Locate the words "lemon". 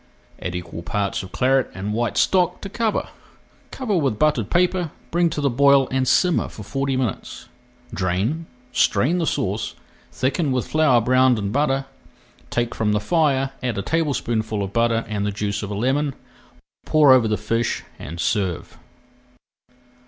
15.75-16.15